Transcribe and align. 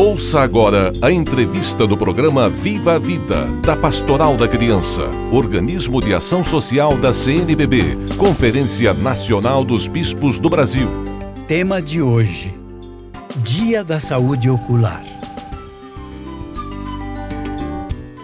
Ouça 0.00 0.40
agora 0.40 0.92
a 1.02 1.12
entrevista 1.12 1.86
do 1.86 1.94
programa 1.94 2.48
Viva 2.48 2.94
a 2.94 2.98
Vida, 2.98 3.44
da 3.62 3.76
Pastoral 3.76 4.34
da 4.34 4.48
Criança, 4.48 5.02
organismo 5.30 6.00
de 6.00 6.14
ação 6.14 6.42
social 6.42 6.96
da 6.96 7.12
CNBB, 7.12 7.98
Conferência 8.16 8.94
Nacional 8.94 9.62
dos 9.62 9.86
Bispos 9.86 10.38
do 10.38 10.48
Brasil. 10.48 10.88
Tema 11.46 11.82
de 11.82 12.00
hoje: 12.00 12.50
Dia 13.42 13.84
da 13.84 14.00
Saúde 14.00 14.48
Ocular. 14.48 15.04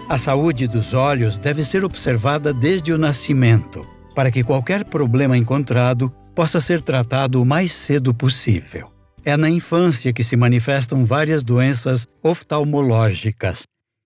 A 0.09 0.17
saúde 0.17 0.67
dos 0.67 0.95
olhos 0.95 1.37
deve 1.37 1.63
ser 1.63 1.85
observada 1.85 2.51
desde 2.51 2.91
o 2.91 2.97
nascimento, 2.97 3.85
para 4.15 4.31
que 4.31 4.43
qualquer 4.43 4.83
problema 4.83 5.37
encontrado 5.37 6.11
possa 6.33 6.59
ser 6.59 6.81
tratado 6.81 7.39
o 7.39 7.45
mais 7.45 7.71
cedo 7.71 8.15
possível. 8.15 8.96
É 9.27 9.35
na 9.35 9.49
infância 9.49 10.13
que 10.13 10.23
se 10.23 10.37
manifestam 10.37 11.03
várias 11.03 11.43
doenças 11.43 12.07
oftalmológicas 12.23 13.63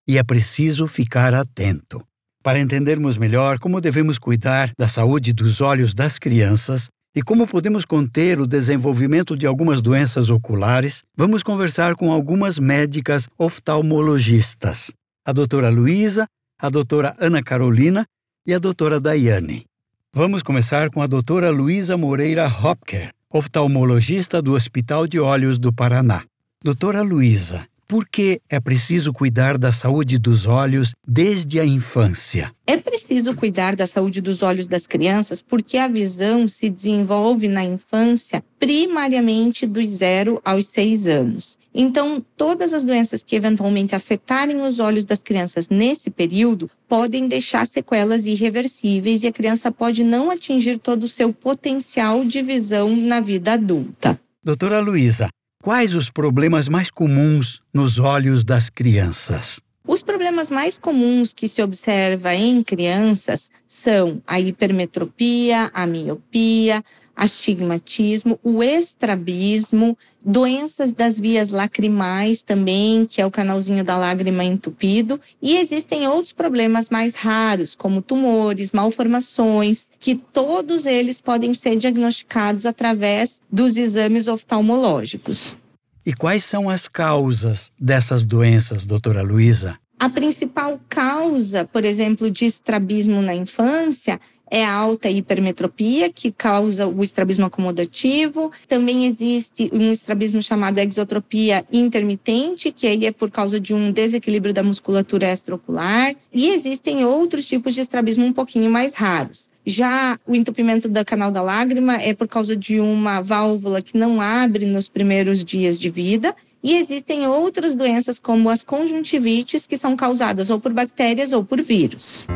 e 0.08 0.18
é 0.18 0.24
preciso 0.24 0.88
ficar 0.88 1.32
atento. 1.32 2.04
Para 2.42 2.58
entendermos 2.58 3.20
melhor 3.20 3.60
como 3.60 3.80
devemos 3.80 4.18
cuidar 4.18 4.72
da 4.76 4.88
saúde 4.88 5.32
dos 5.32 5.62
olhos 5.62 5.94
das 5.94 6.18
crianças 6.18 6.90
e 7.16 7.22
como 7.22 7.46
podemos 7.46 7.86
conter 7.86 8.42
o 8.42 8.48
desenvolvimento 8.48 9.38
de 9.38 9.46
algumas 9.46 9.80
doenças 9.80 10.32
oculares, 10.32 11.04
vamos 11.16 11.44
conversar 11.44 11.96
com 11.96 12.12
algumas 12.12 12.58
médicas 12.58 13.30
oftalmologistas, 13.38 14.92
a 15.24 15.32
doutora 15.32 15.70
Luísa, 15.70 16.26
a 16.60 16.68
doutora 16.68 17.16
Ana 17.20 17.44
Carolina 17.44 18.08
e 18.44 18.56
a 18.56 18.58
doutora 18.58 19.00
Daiane. 19.00 19.68
Vamos 20.12 20.42
começar 20.42 20.90
com 20.90 21.00
a 21.00 21.06
doutora 21.06 21.52
Luísa 21.52 21.96
Moreira 21.96 22.48
Hopker, 22.48 23.12
oftalmologista 23.32 24.42
do 24.42 24.54
Hospital 24.54 25.08
de 25.08 25.20
Olhos 25.20 25.58
do 25.58 25.72
Paraná. 25.72 26.24
Doutora 26.64 27.02
Luísa, 27.02 27.66
por 27.92 28.08
que 28.08 28.40
é 28.50 28.58
preciso 28.58 29.12
cuidar 29.12 29.58
da 29.58 29.74
saúde 29.74 30.18
dos 30.18 30.46
olhos 30.46 30.94
desde 31.06 31.60
a 31.60 31.66
infância? 31.66 32.50
É 32.66 32.78
preciso 32.78 33.36
cuidar 33.36 33.76
da 33.76 33.86
saúde 33.86 34.22
dos 34.22 34.42
olhos 34.42 34.66
das 34.66 34.88
crianças 34.88 35.42
porque 35.42 35.78
a 35.78 35.90
visão 35.90 36.48
se 36.48 36.70
desenvolve 36.70 37.50
na 37.50 37.66
infância 37.66 38.42
primariamente 38.58 39.68
dos 39.68 39.90
zero 39.90 40.42
aos 40.46 40.68
seis 40.68 41.06
anos. 41.06 41.60
Então, 41.76 42.26
todas 42.38 42.74
as 42.74 42.82
doenças 42.82 43.24
que 43.24 43.36
eventualmente 43.36 43.94
afetarem 43.94 44.62
os 44.62 44.80
olhos 44.80 45.04
das 45.04 45.22
crianças 45.22 45.68
nesse 45.68 46.10
período 46.10 46.72
podem 46.88 47.28
deixar 47.28 47.68
sequelas 47.68 48.26
irreversíveis 48.26 49.26
e 49.26 49.28
a 49.28 49.34
criança 49.34 49.70
pode 49.70 50.02
não 50.02 50.32
atingir 50.32 50.78
todo 50.78 51.04
o 51.04 51.10
seu 51.10 51.34
potencial 51.34 52.24
de 52.24 52.42
visão 52.42 52.96
na 52.96 53.20
vida 53.20 53.52
adulta. 53.52 54.18
Doutora 54.42 54.80
Luísa, 54.80 55.28
Quais 55.62 55.94
os 55.94 56.10
problemas 56.10 56.68
mais 56.68 56.90
comuns 56.90 57.62
nos 57.72 58.00
olhos 58.00 58.44
das 58.44 58.68
crianças? 58.68 59.62
Os 59.86 60.02
problemas 60.02 60.50
mais 60.50 60.80
comuns 60.80 61.36
que 61.36 61.48
se 61.48 61.62
observa 61.62 62.34
em 62.34 62.64
crianças 62.64 63.52
são 63.68 64.24
a 64.26 64.40
hipermetropia, 64.40 65.70
a 65.72 65.86
miopia, 65.86 66.84
astigmatismo, 67.16 68.40
o 68.44 68.64
estrabismo, 68.64 69.98
doenças 70.24 70.92
das 70.92 71.20
vias 71.20 71.50
lacrimais 71.50 72.44
também, 72.44 73.06
que 73.06 73.22
é 73.22 73.26
o 73.26 73.32
canalzinho 73.32 73.84
da 73.84 73.98
lágrima 73.98 74.44
entupido, 74.44 75.20
e 75.42 75.58
existem 75.58 76.08
outros 76.08 76.34
problemas 76.34 76.90
mais 76.90 77.16
raros, 77.16 77.76
como 77.76 78.02
tumores, 78.02 78.72
malformações, 78.72 79.90
que 80.00 80.16
todos 80.16 80.86
eles 80.86 81.20
podem 81.20 81.54
ser 81.54 81.76
diagnosticados 81.76 82.66
através 82.66 83.42
dos 83.52 83.78
exames 83.78 84.28
oftalmológicos. 84.28 85.58
E 86.06 86.14
quais 86.14 86.44
são 86.44 86.70
as 86.70 86.88
causas 86.88 87.72
dessas 87.80 88.24
doenças, 88.24 88.86
doutora 88.86 89.22
Luísa? 89.22 89.78
A 90.00 90.10
principal 90.10 90.80
causa, 90.90 91.64
por 91.72 91.86
exemplo, 91.86 92.32
de 92.32 92.46
estrabismo 92.46 93.22
na 93.22 93.36
infância 93.36 94.20
é 94.52 94.66
a 94.66 94.74
alta 94.74 95.10
hipermetropia, 95.10 96.12
que 96.12 96.30
causa 96.30 96.86
o 96.86 97.02
estrabismo 97.02 97.46
acomodativo. 97.46 98.52
Também 98.68 99.06
existe 99.06 99.70
um 99.72 99.90
estrabismo 99.94 100.44
chamado 100.44 100.78
exotropia 100.80 101.66
intermitente, 101.72 102.70
que 102.70 102.86
aí 102.86 103.06
é 103.06 103.12
por 103.14 103.32
causa 103.32 103.62
de 103.62 103.74
um 103.74 103.94
desequilíbrio 103.94 104.54
da 104.54 104.62
musculatura 104.62 105.32
extraocular. 105.32 106.14
E 106.34 106.50
existem 106.50 107.06
outros 107.06 107.48
tipos 107.48 107.74
de 107.74 107.80
estrabismo 107.80 108.26
um 108.26 108.34
pouquinho 108.34 108.70
mais 108.70 108.94
raros. 108.94 109.50
Já 109.66 110.20
o 110.28 110.36
entupimento 110.36 110.90
da 110.90 111.06
canal 111.06 111.32
da 111.32 111.42
lágrima 111.42 111.96
é 112.02 112.14
por 112.14 112.28
causa 112.28 112.54
de 112.54 112.80
uma 112.82 113.22
válvula 113.22 113.82
que 113.82 113.98
não 113.98 114.20
abre 114.20 114.66
nos 114.66 114.90
primeiros 114.90 115.46
dias 115.46 115.80
de 115.80 115.90
vida. 115.90 116.36
E 116.62 116.76
existem 116.76 117.26
outras 117.26 117.74
doenças, 117.74 118.20
como 118.20 118.50
as 118.50 118.64
conjuntivites, 118.64 119.66
que 119.66 119.78
são 119.78 119.96
causadas 119.96 120.50
ou 120.50 120.60
por 120.60 120.74
bactérias 120.74 121.32
ou 121.32 121.44
por 121.44 121.62
vírus. 121.62 122.28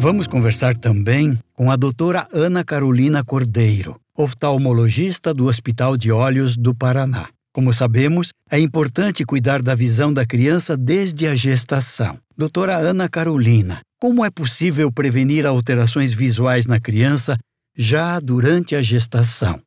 Vamos 0.00 0.26
conversar 0.26 0.78
também 0.78 1.38
com 1.52 1.70
a 1.70 1.76
doutora 1.76 2.26
Ana 2.32 2.64
Carolina 2.64 3.22
Cordeiro, 3.22 4.00
oftalmologista 4.16 5.34
do 5.34 5.44
Hospital 5.44 5.94
de 5.94 6.10
Olhos 6.10 6.56
do 6.56 6.74
Paraná. 6.74 7.28
Como 7.52 7.70
sabemos, 7.70 8.32
é 8.50 8.58
importante 8.58 9.26
cuidar 9.26 9.60
da 9.60 9.74
visão 9.74 10.10
da 10.10 10.24
criança 10.24 10.74
desde 10.74 11.26
a 11.26 11.34
gestação. 11.34 12.18
Doutora 12.34 12.78
Ana 12.78 13.10
Carolina, 13.10 13.82
como 14.00 14.24
é 14.24 14.30
possível 14.30 14.90
prevenir 14.90 15.44
alterações 15.44 16.14
visuais 16.14 16.66
na 16.66 16.80
criança 16.80 17.36
já 17.76 18.18
durante 18.20 18.74
a 18.74 18.80
gestação? 18.80 19.60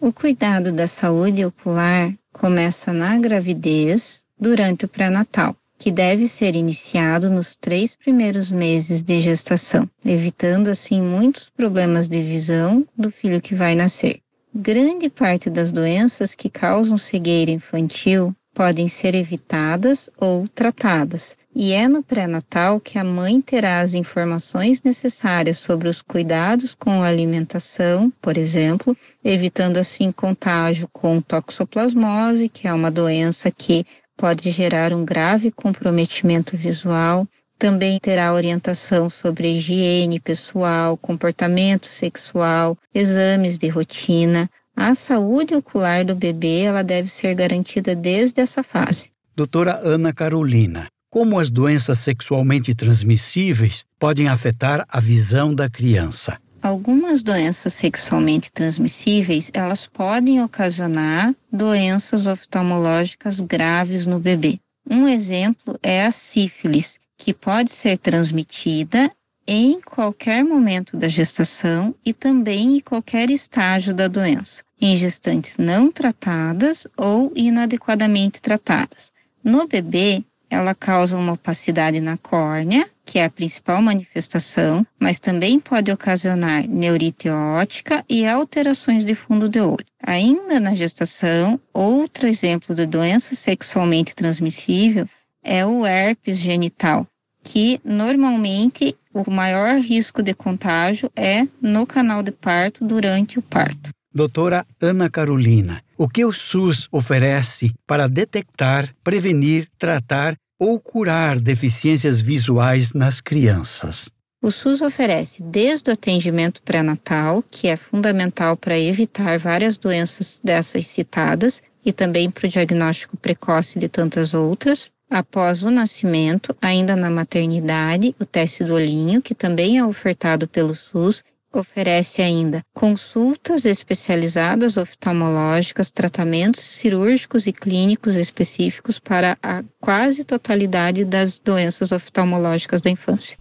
O 0.00 0.12
cuidado 0.12 0.70
da 0.70 0.86
saúde 0.86 1.44
ocular 1.44 2.14
começa 2.32 2.92
na 2.92 3.18
gravidez, 3.18 4.22
durante 4.38 4.84
o 4.84 4.88
pré-natal 4.88 5.56
que 5.80 5.90
deve 5.90 6.28
ser 6.28 6.54
iniciado 6.54 7.30
nos 7.30 7.56
três 7.56 7.94
primeiros 7.94 8.50
meses 8.50 9.00
de 9.02 9.18
gestação, 9.18 9.88
evitando 10.04 10.68
assim 10.68 11.00
muitos 11.00 11.48
problemas 11.48 12.06
de 12.06 12.20
visão 12.20 12.86
do 12.94 13.10
filho 13.10 13.40
que 13.40 13.54
vai 13.54 13.74
nascer. 13.74 14.20
Grande 14.54 15.08
parte 15.08 15.48
das 15.48 15.72
doenças 15.72 16.34
que 16.34 16.50
causam 16.50 16.98
cegueira 16.98 17.50
infantil 17.50 18.36
podem 18.52 18.88
ser 18.88 19.14
evitadas 19.14 20.10
ou 20.18 20.46
tratadas, 20.48 21.34
e 21.54 21.72
é 21.72 21.88
no 21.88 22.02
pré-natal 22.02 22.78
que 22.78 22.98
a 22.98 23.04
mãe 23.04 23.40
terá 23.40 23.80
as 23.80 23.94
informações 23.94 24.82
necessárias 24.82 25.58
sobre 25.58 25.88
os 25.88 26.02
cuidados 26.02 26.74
com 26.74 27.02
a 27.02 27.06
alimentação, 27.06 28.12
por 28.20 28.36
exemplo, 28.36 28.96
evitando 29.24 29.78
assim 29.78 30.12
contágio 30.12 30.88
com 30.92 31.20
toxoplasmose, 31.20 32.48
que 32.48 32.68
é 32.68 32.72
uma 32.72 32.90
doença 32.90 33.50
que 33.50 33.86
pode 34.20 34.50
gerar 34.50 34.92
um 34.92 35.02
grave 35.02 35.50
comprometimento 35.50 36.54
visual. 36.54 37.26
Também 37.58 37.98
terá 37.98 38.34
orientação 38.34 39.08
sobre 39.08 39.56
higiene 39.56 40.20
pessoal, 40.20 40.94
comportamento 40.98 41.86
sexual, 41.86 42.76
exames 42.94 43.56
de 43.56 43.68
rotina. 43.68 44.48
A 44.76 44.94
saúde 44.94 45.54
ocular 45.54 46.04
do 46.04 46.14
bebê 46.14 46.60
ela 46.60 46.84
deve 46.84 47.08
ser 47.08 47.34
garantida 47.34 47.94
desde 47.94 48.42
essa 48.42 48.62
fase. 48.62 49.10
Doutora 49.34 49.80
Ana 49.82 50.12
Carolina, 50.12 50.86
como 51.08 51.38
as 51.38 51.48
doenças 51.48 51.98
sexualmente 52.00 52.74
transmissíveis 52.74 53.86
podem 53.98 54.28
afetar 54.28 54.84
a 54.86 55.00
visão 55.00 55.54
da 55.54 55.70
criança? 55.70 56.38
Algumas 56.62 57.22
doenças 57.22 57.72
sexualmente 57.72 58.52
transmissíveis, 58.52 59.50
elas 59.54 59.86
podem 59.86 60.42
ocasionar 60.42 61.34
doenças 61.50 62.26
oftalmológicas 62.26 63.40
graves 63.40 64.06
no 64.06 64.18
bebê. 64.18 64.60
Um 64.88 65.08
exemplo 65.08 65.78
é 65.82 66.04
a 66.04 66.10
sífilis, 66.12 66.98
que 67.16 67.32
pode 67.32 67.70
ser 67.72 67.96
transmitida 67.96 69.10
em 69.46 69.80
qualquer 69.80 70.44
momento 70.44 70.98
da 70.98 71.08
gestação 71.08 71.94
e 72.04 72.12
também 72.12 72.76
em 72.76 72.80
qualquer 72.80 73.30
estágio 73.30 73.94
da 73.94 74.06
doença, 74.06 74.62
em 74.78 74.94
gestantes 74.96 75.56
não 75.56 75.90
tratadas 75.90 76.86
ou 76.94 77.32
inadequadamente 77.34 78.40
tratadas. 78.42 79.12
No 79.42 79.66
bebê, 79.66 80.22
ela 80.50 80.74
causa 80.74 81.16
uma 81.16 81.34
opacidade 81.34 82.00
na 82.00 82.16
córnea, 82.16 82.90
que 83.06 83.18
é 83.18 83.24
a 83.24 83.30
principal 83.30 83.80
manifestação, 83.80 84.84
mas 84.98 85.20
também 85.20 85.60
pode 85.60 85.90
ocasionar 85.92 86.68
neurite 86.68 87.28
óptica 87.28 88.04
e 88.08 88.26
alterações 88.26 89.04
de 89.04 89.14
fundo 89.14 89.48
de 89.48 89.60
olho. 89.60 89.86
Ainda 90.02 90.58
na 90.58 90.74
gestação, 90.74 91.58
outro 91.72 92.26
exemplo 92.26 92.74
de 92.74 92.84
doença 92.84 93.34
sexualmente 93.34 94.14
transmissível 94.14 95.08
é 95.42 95.64
o 95.64 95.86
herpes 95.86 96.36
genital, 96.36 97.06
que 97.42 97.80
normalmente 97.84 98.96
o 99.14 99.30
maior 99.30 99.78
risco 99.78 100.22
de 100.22 100.34
contágio 100.34 101.10
é 101.16 101.46
no 101.60 101.86
canal 101.86 102.22
de 102.22 102.30
parto 102.30 102.84
durante 102.84 103.38
o 103.38 103.42
parto. 103.42 103.90
Doutora 104.12 104.66
Ana 104.80 105.08
Carolina, 105.08 105.84
o 105.96 106.08
que 106.08 106.24
o 106.24 106.32
SUS 106.32 106.88
oferece 106.90 107.72
para 107.86 108.08
detectar, 108.08 108.92
prevenir, 109.04 109.68
tratar 109.78 110.34
ou 110.58 110.80
curar 110.80 111.38
deficiências 111.38 112.20
visuais 112.20 112.92
nas 112.92 113.20
crianças. 113.20 114.10
O 114.42 114.50
SUS 114.50 114.82
oferece 114.82 115.40
desde 115.40 115.90
o 115.90 115.92
atendimento 115.92 116.60
pré-natal, 116.62 117.44
que 117.48 117.68
é 117.68 117.76
fundamental 117.76 118.56
para 118.56 118.76
evitar 118.76 119.38
várias 119.38 119.78
doenças 119.78 120.40
dessas 120.42 120.88
citadas, 120.88 121.62
e 121.86 121.92
também 121.92 122.28
para 122.28 122.46
o 122.46 122.50
diagnóstico 122.50 123.16
precoce 123.16 123.78
de 123.78 123.88
tantas 123.88 124.34
outras. 124.34 124.90
Após 125.08 125.62
o 125.62 125.70
nascimento, 125.70 126.54
ainda 126.60 126.96
na 126.96 127.10
maternidade, 127.10 128.14
o 128.18 128.24
teste 128.24 128.64
do 128.64 128.74
olhinho, 128.74 129.22
que 129.22 129.34
também 129.34 129.78
é 129.78 129.84
ofertado 129.84 130.48
pelo 130.48 130.74
SUS, 130.74 131.22
oferece 131.52 132.22
ainda 132.22 132.62
consultas 132.72 133.64
especializadas 133.64 134.76
oftalmológicas, 134.76 135.90
tratamentos 135.90 136.62
cirúrgicos 136.62 137.46
e 137.46 137.52
clínicos 137.52 138.16
específicos 138.16 138.98
para 138.98 139.36
a 139.42 139.62
quase 139.80 140.24
totalidade 140.24 141.04
das 141.04 141.38
doenças 141.38 141.92
oftalmológicas 141.92 142.80
da 142.80 142.90
infância. 142.90 143.38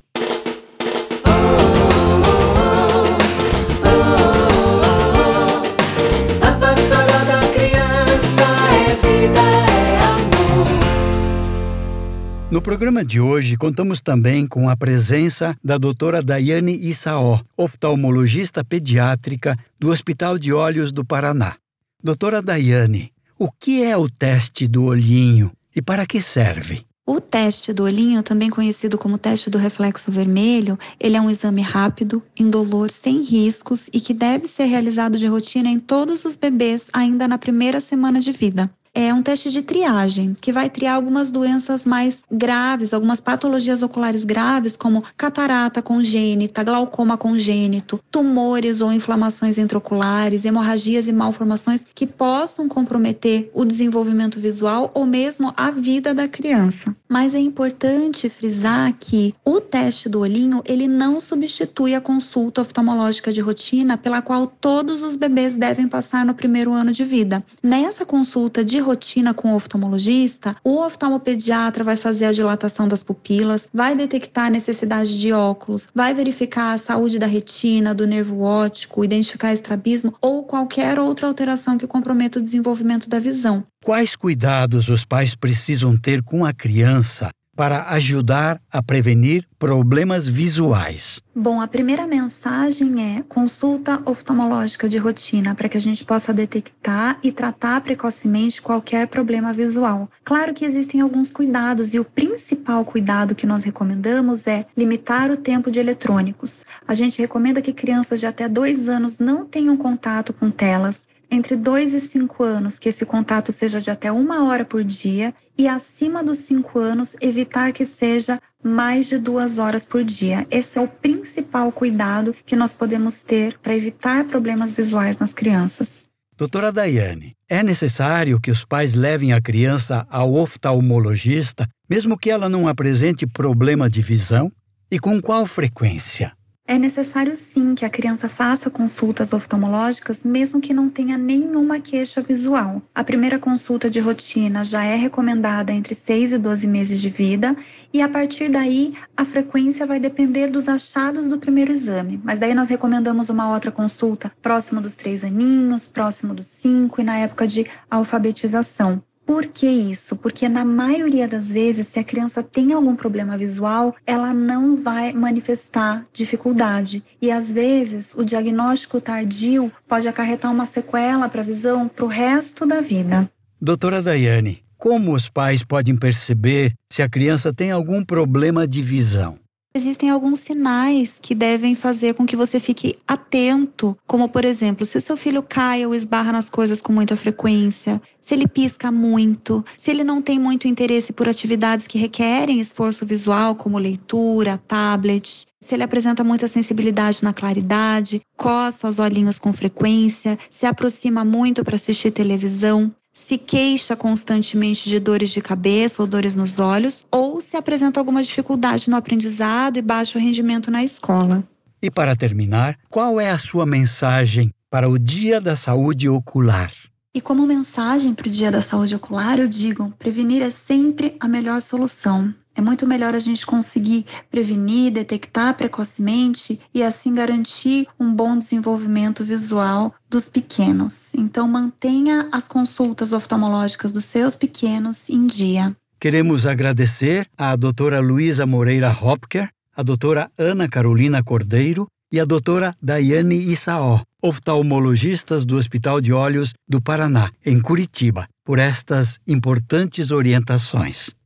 No 12.51 12.63
programa 12.63 13.05
de 13.05 13.21
hoje, 13.21 13.55
contamos 13.55 14.01
também 14.01 14.47
com 14.47 14.69
a 14.69 14.75
presença 14.75 15.55
da 15.63 15.77
doutora 15.77 16.19
Daiane 16.19 16.75
Issaó, 16.89 17.41
oftalmologista 17.55 18.65
pediátrica 18.65 19.55
do 19.79 19.91
Hospital 19.91 20.39
de 20.39 20.51
Olhos 20.51 20.91
do 20.91 21.05
Paraná. 21.05 21.57
Doutora 22.03 22.41
Daiane, 22.41 23.13
o 23.37 23.51
que 23.51 23.83
é 23.83 23.95
o 23.95 24.09
teste 24.09 24.67
do 24.67 24.85
olhinho 24.85 25.51
e 25.75 25.79
para 25.79 26.07
que 26.07 26.19
serve? 26.19 26.81
O 27.05 27.21
teste 27.21 27.71
do 27.71 27.83
olhinho, 27.83 28.23
também 28.23 28.49
conhecido 28.49 28.97
como 28.97 29.19
teste 29.19 29.51
do 29.51 29.59
reflexo 29.59 30.11
vermelho, 30.11 30.77
ele 30.99 31.17
é 31.17 31.21
um 31.21 31.29
exame 31.29 31.61
rápido, 31.61 32.23
indolor, 32.35 32.89
sem 32.89 33.21
riscos 33.21 33.89
e 33.93 34.01
que 34.01 34.13
deve 34.13 34.47
ser 34.47 34.65
realizado 34.65 35.19
de 35.19 35.27
rotina 35.27 35.69
em 35.69 35.79
todos 35.79 36.25
os 36.25 36.35
bebês 36.35 36.87
ainda 36.91 37.27
na 37.27 37.37
primeira 37.37 37.79
semana 37.79 38.19
de 38.19 38.31
vida 38.31 38.71
é 38.93 39.13
um 39.13 39.21
teste 39.21 39.49
de 39.49 39.61
triagem 39.61 40.35
que 40.41 40.51
vai 40.51 40.69
triar 40.69 40.95
algumas 40.95 41.29
doenças 41.31 41.85
mais 41.85 42.23
graves, 42.31 42.93
algumas 42.93 43.19
patologias 43.19 43.83
oculares 43.83 44.23
graves, 44.23 44.75
como 44.75 45.03
catarata 45.15 45.81
congênita, 45.81 46.63
glaucoma 46.63 47.17
congênito, 47.17 47.99
tumores 48.11 48.81
ou 48.81 48.91
inflamações 48.91 49.57
intraoculares, 49.57 50.45
hemorragias 50.45 51.07
e 51.07 51.13
malformações 51.13 51.85
que 51.93 52.07
possam 52.07 52.67
comprometer 52.67 53.49
o 53.53 53.63
desenvolvimento 53.63 54.39
visual 54.39 54.91
ou 54.93 55.05
mesmo 55.05 55.53
a 55.55 55.71
vida 55.71 56.13
da 56.13 56.27
criança. 56.27 56.95
Mas 57.07 57.33
é 57.33 57.39
importante 57.39 58.29
frisar 58.29 58.93
que 58.99 59.33
o 59.45 59.59
teste 59.59 60.09
do 60.09 60.19
olhinho 60.19 60.61
ele 60.65 60.87
não 60.87 61.19
substitui 61.19 61.93
a 61.93 62.01
consulta 62.01 62.61
oftalmológica 62.61 63.31
de 63.31 63.41
rotina 63.41 63.97
pela 63.97 64.21
qual 64.21 64.47
todos 64.47 65.03
os 65.03 65.15
bebês 65.15 65.55
devem 65.55 65.87
passar 65.87 66.25
no 66.25 66.33
primeiro 66.33 66.73
ano 66.73 66.91
de 66.91 67.03
vida. 67.03 67.43
Nessa 67.61 68.05
consulta 68.05 68.63
de 68.63 68.78
rotina 68.79 69.33
com 69.33 69.51
o 69.51 69.55
oftalmologista, 69.55 70.55
o 70.63 70.79
oftalmopediatra 70.79 71.83
vai 71.83 71.95
fazer 71.95 72.25
a 72.25 72.31
dilatação 72.31 72.87
das 72.87 73.03
pupilas, 73.03 73.67
vai 73.73 73.95
detectar 73.95 74.45
a 74.45 74.49
necessidade 74.49 75.19
de 75.19 75.31
óculos, 75.31 75.87
vai 75.93 76.13
verificar 76.13 76.73
a 76.73 76.77
saúde 76.77 77.19
da 77.19 77.25
retina, 77.25 77.93
do 77.93 78.07
nervo 78.07 78.41
óptico, 78.41 79.03
identificar 79.03 79.53
estrabismo 79.53 80.13
ou 80.21 80.43
qualquer 80.43 80.99
outra 80.99 81.27
alteração 81.27 81.77
que 81.77 81.87
comprometa 81.87 82.39
o 82.39 82.41
desenvolvimento 82.41 83.09
da 83.09 83.19
visão. 83.19 83.63
Quais 83.83 84.15
cuidados 84.15 84.89
os 84.89 85.05
pais 85.05 85.35
precisam 85.35 85.97
ter 85.97 86.21
com 86.21 86.45
a 86.45 86.53
criança 86.53 87.29
para 87.59 87.89
ajudar 87.89 88.61
a 88.71 88.81
prevenir 88.81 89.45
problemas 89.59 90.25
visuais? 90.25 91.21
Bom, 91.35 91.59
a 91.59 91.67
primeira 91.67 92.07
mensagem 92.07 93.17
é 93.17 93.21
consulta 93.27 94.01
oftalmológica 94.05 94.87
de 94.87 94.97
rotina 94.97 95.53
para 95.53 95.67
que 95.67 95.75
a 95.75 95.81
gente 95.81 96.05
possa 96.05 96.33
detectar 96.33 97.19
e 97.21 97.33
tratar 97.33 97.81
precocemente 97.81 98.61
qualquer 98.61 99.07
problema 99.07 99.51
visual. 99.51 100.09
Claro 100.23 100.53
que 100.53 100.63
existem 100.63 101.01
alguns 101.01 101.33
cuidados 101.33 101.93
e 101.93 101.99
o 101.99 102.05
principal 102.05 102.85
cuidado 102.85 103.35
que 103.35 103.45
nós 103.45 103.65
recomendamos 103.65 104.47
é 104.47 104.65
limitar 104.77 105.29
o 105.29 105.35
tempo 105.35 105.69
de 105.69 105.81
eletrônicos. 105.81 106.65
A 106.87 106.93
gente 106.93 107.19
recomenda 107.19 107.61
que 107.61 107.73
crianças 107.73 108.21
de 108.21 108.25
até 108.25 108.47
dois 108.47 108.87
anos 108.87 109.19
não 109.19 109.45
tenham 109.45 109.75
contato 109.75 110.31
com 110.31 110.49
telas 110.49 111.08
entre 111.31 111.55
2 111.55 111.93
e 111.93 111.99
5 111.99 112.43
anos, 112.43 112.79
que 112.79 112.89
esse 112.89 113.05
contato 113.05 113.51
seja 113.51 113.79
de 113.79 113.91
até 113.91 114.11
uma 114.11 114.47
hora 114.47 114.65
por 114.65 114.83
dia, 114.83 115.33
e 115.57 115.67
acima 115.67 116.23
dos 116.23 116.39
5 116.39 116.79
anos, 116.79 117.15
evitar 117.21 117.71
que 117.71 117.85
seja 117.85 118.39
mais 118.63 119.07
de 119.07 119.17
duas 119.17 119.59
horas 119.59 119.85
por 119.85 120.03
dia. 120.03 120.45
Esse 120.51 120.77
é 120.77 120.81
o 120.81 120.87
principal 120.87 121.71
cuidado 121.71 122.35
que 122.45 122.55
nós 122.55 122.73
podemos 122.73 123.21
ter 123.21 123.57
para 123.59 123.75
evitar 123.75 124.25
problemas 124.25 124.71
visuais 124.71 125.17
nas 125.17 125.33
crianças. 125.33 126.07
Doutora 126.37 126.71
Daiane, 126.71 127.35
é 127.49 127.61
necessário 127.61 128.39
que 128.39 128.49
os 128.49 128.63
pais 128.63 128.95
levem 128.95 129.33
a 129.33 129.41
criança 129.41 130.07
ao 130.09 130.33
oftalmologista, 130.35 131.67
mesmo 131.89 132.17
que 132.17 132.29
ela 132.29 132.47
não 132.47 132.67
apresente 132.67 133.27
problema 133.27 133.89
de 133.89 134.01
visão? 134.01 134.49
E 134.89 134.97
com 134.97 135.21
qual 135.21 135.45
frequência? 135.45 136.31
É 136.69 136.77
necessário 136.77 137.35
sim 137.35 137.73
que 137.73 137.83
a 137.83 137.89
criança 137.89 138.29
faça 138.29 138.69
consultas 138.69 139.33
oftalmológicas, 139.33 140.23
mesmo 140.23 140.61
que 140.61 140.71
não 140.71 140.87
tenha 140.87 141.17
nenhuma 141.17 141.79
queixa 141.79 142.21
visual. 142.21 142.79
A 142.93 143.03
primeira 143.03 143.39
consulta 143.39 143.89
de 143.89 143.99
rotina 143.99 144.63
já 144.63 144.83
é 144.83 144.95
recomendada 144.95 145.71
entre 145.73 145.95
6 145.95 146.33
e 146.33 146.37
12 146.37 146.67
meses 146.67 147.01
de 147.01 147.09
vida, 147.09 147.57
e 147.91 148.03
a 148.03 148.07
partir 148.07 148.49
daí 148.49 148.93
a 149.17 149.25
frequência 149.25 149.83
vai 149.83 149.99
depender 149.99 150.51
dos 150.51 150.69
achados 150.69 151.27
do 151.27 151.39
primeiro 151.39 151.71
exame. 151.71 152.21
Mas 152.23 152.37
daí 152.37 152.53
nós 152.53 152.69
recomendamos 152.69 153.29
uma 153.29 153.51
outra 153.51 153.71
consulta 153.71 154.31
próximo 154.39 154.79
dos 154.79 154.95
3 154.95 155.23
aninhos, 155.23 155.87
próximo 155.87 156.35
dos 156.35 156.45
5 156.45 157.01
e 157.01 157.03
na 157.03 157.17
época 157.17 157.47
de 157.47 157.65
alfabetização. 157.89 159.01
Por 159.29 159.45
que 159.45 159.67
isso? 159.67 160.15
Porque 160.15 160.49
na 160.49 160.65
maioria 160.65 161.27
das 161.27 161.51
vezes, 161.51 161.85
se 161.85 161.99
a 161.99 162.03
criança 162.03 162.41
tem 162.41 162.73
algum 162.73 162.95
problema 162.95 163.37
visual, 163.37 163.95
ela 164.03 164.33
não 164.33 164.75
vai 164.75 165.13
manifestar 165.13 166.03
dificuldade. 166.11 167.03
E 167.21 167.29
às 167.29 167.51
vezes, 167.51 168.11
o 168.15 168.25
diagnóstico 168.25 168.99
tardio 168.99 169.71
pode 169.87 170.07
acarretar 170.07 170.51
uma 170.51 170.65
sequela 170.65 171.29
para 171.29 171.41
a 171.41 171.43
visão 171.43 171.87
para 171.87 172.05
o 172.05 172.07
resto 172.07 172.65
da 172.65 172.81
vida. 172.81 173.29
Doutora 173.61 174.01
Daiane, 174.01 174.63
como 174.79 175.13
os 175.13 175.29
pais 175.29 175.63
podem 175.63 175.95
perceber 175.95 176.73
se 176.91 177.03
a 177.03 177.07
criança 177.07 177.53
tem 177.53 177.69
algum 177.69 178.03
problema 178.03 178.67
de 178.67 178.81
visão? 178.81 179.37
Existem 179.71 180.09
alguns 180.09 180.39
sinais 180.39 181.19
que 181.21 181.35
devem 181.35 181.75
fazer 181.75 182.15
com 182.15 182.25
que 182.25 182.35
você 182.35 182.59
fique 182.59 182.97
atento, 183.07 183.95
como 184.07 184.27
por 184.27 184.43
exemplo, 184.43 184.83
se 184.83 184.97
o 184.97 185.01
seu 185.01 185.15
filho 185.15 185.43
cai 185.43 185.85
ou 185.85 185.93
esbarra 185.93 186.31
nas 186.31 186.49
coisas 186.49 186.81
com 186.81 186.91
muita 186.91 187.15
frequência, 187.15 188.01
se 188.19 188.33
ele 188.33 188.47
pisca 188.47 188.91
muito, 188.91 189.63
se 189.77 189.91
ele 189.91 190.03
não 190.03 190.23
tem 190.23 190.39
muito 190.39 190.67
interesse 190.67 191.13
por 191.13 191.29
atividades 191.29 191.85
que 191.85 191.99
requerem 191.99 192.59
esforço 192.59 193.05
visual, 193.05 193.53
como 193.53 193.77
leitura, 193.77 194.57
tablet, 194.57 195.45
se 195.61 195.75
ele 195.75 195.83
apresenta 195.83 196.23
muita 196.23 196.47
sensibilidade 196.47 197.23
na 197.23 197.31
claridade, 197.31 198.21
coça 198.35 198.87
os 198.87 198.97
olhinhos 198.97 199.37
com 199.37 199.53
frequência, 199.53 200.37
se 200.49 200.65
aproxima 200.65 201.23
muito 201.23 201.63
para 201.63 201.75
assistir 201.75 202.11
televisão, 202.11 202.91
se 203.25 203.37
queixa 203.37 203.95
constantemente 203.95 204.89
de 204.89 204.99
dores 204.99 205.29
de 205.29 205.41
cabeça 205.41 206.01
ou 206.01 206.07
dores 206.07 206.35
nos 206.35 206.57
olhos, 206.59 207.05
ou 207.11 207.39
se 207.41 207.55
apresenta 207.55 207.99
alguma 207.99 208.23
dificuldade 208.23 208.89
no 208.89 208.95
aprendizado 208.95 209.77
e 209.77 209.81
baixo 209.81 210.17
rendimento 210.17 210.71
na 210.71 210.83
escola. 210.83 211.43
E 211.81 211.91
para 211.91 212.15
terminar, 212.15 212.77
qual 212.89 213.19
é 213.19 213.29
a 213.29 213.37
sua 213.37 213.65
mensagem 213.65 214.51
para 214.69 214.89
o 214.89 214.97
Dia 214.97 215.39
da 215.39 215.55
Saúde 215.55 216.09
Ocular? 216.09 216.71
E 217.13 217.21
como 217.21 217.45
mensagem 217.45 218.13
para 218.13 218.27
o 218.27 218.31
Dia 218.31 218.51
da 218.51 218.61
Saúde 218.61 218.95
Ocular, 218.95 219.39
eu 219.39 219.47
digo: 219.47 219.93
prevenir 219.99 220.41
é 220.41 220.49
sempre 220.49 221.15
a 221.19 221.27
melhor 221.27 221.61
solução. 221.61 222.33
É 222.59 222.61
muito 222.61 222.85
melhor 222.85 223.15
a 223.15 223.19
gente 223.19 223.45
conseguir 223.45 224.05
prevenir, 224.29 224.91
detectar 224.91 225.55
precocemente 225.55 226.59
e 226.73 226.83
assim 226.83 227.15
garantir 227.15 227.87
um 227.97 228.13
bom 228.13 228.37
desenvolvimento 228.37 229.23
visual 229.23 229.95
dos 230.09 230.27
pequenos. 230.27 231.13
Então, 231.15 231.47
mantenha 231.47 232.27
as 232.33 232.49
consultas 232.49 233.13
oftalmológicas 233.13 233.93
dos 233.93 234.03
seus 234.03 234.35
pequenos 234.35 235.09
em 235.09 235.25
dia. 235.25 235.73
Queremos 236.01 236.45
agradecer 236.45 237.29
à 237.37 237.55
doutora 237.55 238.01
Luísa 238.01 238.45
Moreira 238.45 238.91
Hopker, 238.91 239.47
a 239.73 239.81
doutora 239.81 240.29
Ana 240.37 240.67
Carolina 240.67 241.23
Cordeiro 241.23 241.87
e 242.11 242.19
a 242.19 242.25
doutora 242.25 242.75
Daiane 242.81 243.37
Issaó, 243.37 244.01
oftalmologistas 244.21 245.45
do 245.45 245.55
Hospital 245.55 246.01
de 246.01 246.11
Olhos 246.11 246.53
do 246.67 246.81
Paraná, 246.81 247.31
em 247.45 247.61
Curitiba, 247.61 248.27
por 248.43 248.59
estas 248.59 249.17
importantes 249.25 250.11
orientações. 250.11 251.17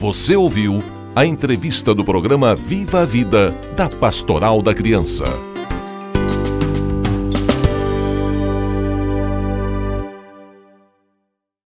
Você 0.00 0.34
ouviu 0.34 0.78
a 1.14 1.26
entrevista 1.26 1.94
do 1.94 2.02
programa 2.02 2.54
Viva 2.54 3.02
a 3.02 3.04
Vida 3.04 3.50
da 3.76 3.86
Pastoral 3.86 4.62
da 4.62 4.74
Criança. 4.74 5.49